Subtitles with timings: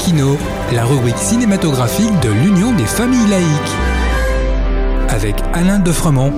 [0.00, 0.38] Laïkino,
[0.72, 3.76] la rubrique cinématographique de l'Union des familles laïques.
[5.10, 6.32] Avec Alain Defremont.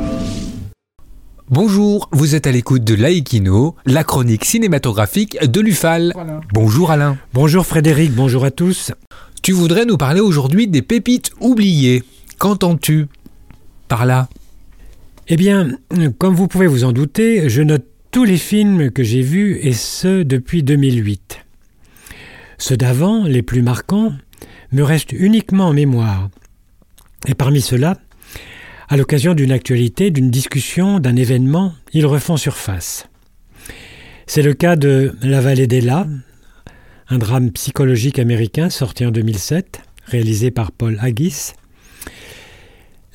[1.49, 6.13] Bonjour, vous êtes à l'écoute de Laïkino, la chronique cinématographique de l'UFAL.
[6.53, 7.19] Bonjour Alain.
[7.35, 8.91] Bonjour Frédéric, bonjour à tous.
[9.45, 12.03] Tu voudrais nous parler aujourd'hui des pépites oubliées.
[12.39, 13.07] Qu'entends-tu
[13.87, 14.29] par là?
[15.29, 15.79] Eh bien,
[16.19, 19.73] comme vous pouvez vous en douter, je note tous les films que j'ai vus et
[19.73, 21.32] ce depuis 2008.
[22.63, 24.13] Ceux d'avant, les plus marquants,
[24.71, 26.31] me restent uniquement en mémoire.
[27.27, 27.99] Et parmi ceux-là,
[28.89, 33.09] à l'occasion d'une actualité, d'une discussion, d'un événement, ils refont surface.
[34.29, 36.07] C'est le cas de La vallée des Lats,
[37.09, 41.55] un drame psychologique américain sorti en 2007, réalisé par Paul Haggis.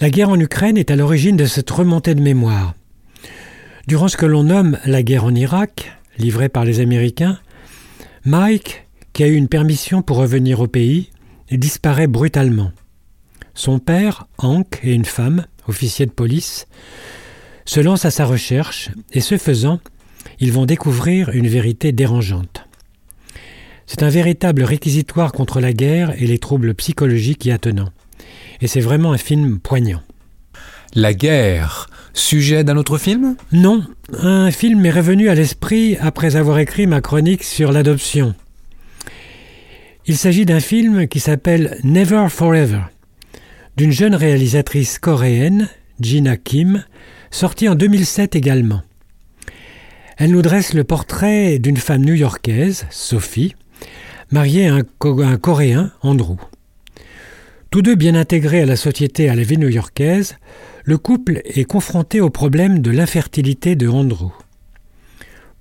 [0.01, 2.75] La guerre en Ukraine est à l'origine de cette remontée de mémoire.
[3.87, 7.39] Durant ce que l'on nomme la guerre en Irak, livrée par les Américains,
[8.25, 8.86] Mike,
[9.17, 11.09] qui a eu une permission pour revenir au pays,
[11.51, 12.71] disparaît brutalement.
[13.55, 16.67] Son père, Hank, et une femme, officier de police,
[17.65, 19.79] se lancent à sa recherche et ce faisant,
[20.39, 22.67] ils vont découvrir une vérité dérangeante.
[23.87, 27.89] C'est un véritable réquisitoire contre la guerre et les troubles psychologiques y attenants.
[28.61, 30.03] Et c'est vraiment un film poignant.
[30.93, 33.35] La guerre, sujet d'un autre film?
[33.51, 33.83] Non,
[34.13, 38.35] un film m'est revenu à l'esprit après avoir écrit ma chronique sur l'adoption.
[40.09, 42.83] Il s'agit d'un film qui s'appelle Never Forever,
[43.75, 45.67] d'une jeune réalisatrice coréenne,
[45.99, 46.85] Gina Kim,
[47.29, 48.83] sortie en 2007 également.
[50.15, 53.53] Elle nous dresse le portrait d'une femme new-yorkaise, Sophie,
[54.31, 54.83] mariée à un,
[55.37, 56.37] Coréen, Andrew.
[57.69, 60.37] Tous deux bien intégrés à la société à la vie new-yorkaise,
[60.85, 64.31] le couple est confronté au problème de l'infertilité de Andrew.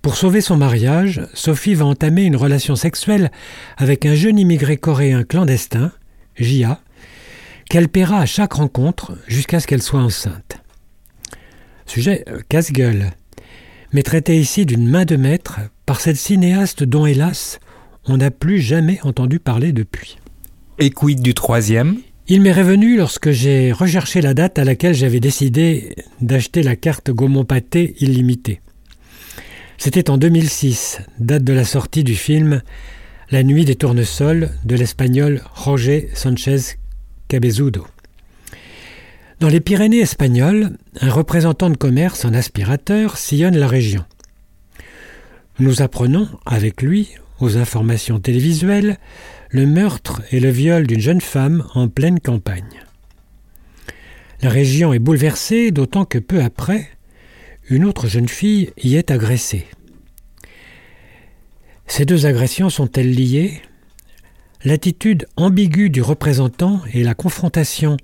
[0.03, 3.31] Pour sauver son mariage, Sophie va entamer une relation sexuelle
[3.77, 5.93] avec un jeune immigré coréen clandestin,
[6.37, 6.81] Jia,
[7.69, 10.59] qu'elle paiera à chaque rencontre jusqu'à ce qu'elle soit enceinte.
[11.87, 13.13] Sujet euh, casse-gueule,
[13.93, 17.59] mais traité ici d'une main de maître par cette cinéaste dont, hélas,
[18.07, 20.19] on n'a plus jamais entendu parler depuis.
[20.79, 21.99] Et quid du troisième?
[22.29, 27.11] Il m'est revenu lorsque j'ai recherché la date à laquelle j'avais décidé d'acheter la carte
[27.11, 28.61] Gaumont Pâté illimitée.
[29.79, 32.63] C'était en 2006, date de la sortie du film
[33.31, 36.79] La nuit des tournesols de l'espagnol Roger Sanchez
[37.29, 37.87] Cabezudo.
[39.39, 40.71] Dans les Pyrénées espagnoles,
[41.01, 44.05] un représentant de commerce en aspirateur sillonne la région.
[45.59, 48.97] Nous apprenons, avec lui, aux informations télévisuelles,
[49.51, 52.83] le meurtre et le viol d'une jeune femme en pleine campagne.
[54.41, 56.89] La région est bouleversée, d'autant que peu après,
[57.69, 59.67] une autre jeune fille y est agressée.
[61.87, 63.61] Ces deux agressions sont-elles liées?
[64.65, 67.97] L'attitude ambiguë du représentant et la confrontation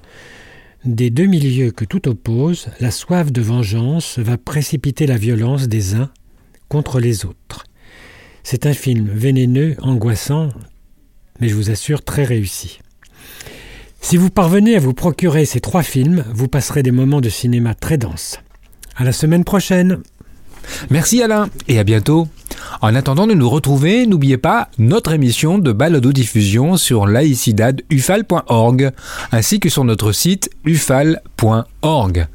[0.84, 5.94] des deux milieux que tout oppose, la soif de vengeance va précipiter la violence des
[5.94, 6.10] uns
[6.68, 7.64] contre les autres.
[8.42, 10.48] C'est un film vénéneux, angoissant,
[11.40, 12.80] mais je vous assure très réussi.
[14.00, 17.74] Si vous parvenez à vous procurer ces trois films, vous passerez des moments de cinéma
[17.74, 18.40] très denses.
[18.96, 19.98] À la semaine prochaine.
[20.90, 22.28] Merci Alain et à bientôt.
[22.80, 28.92] En attendant de nous retrouver, n'oubliez pas notre émission de balado-diffusion sur laïcidadufal.org
[29.30, 32.26] ainsi que sur notre site ufal.org.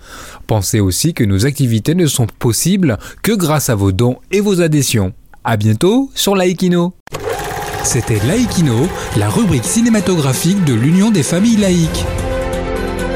[0.46, 4.62] Pensez aussi que nos activités ne sont possibles que grâce à vos dons et vos
[4.62, 5.14] adhésions.
[5.44, 6.94] À bientôt sur Laïkino.
[7.84, 12.06] C'était Laïkino, la rubrique cinématographique de l'Union des familles laïques.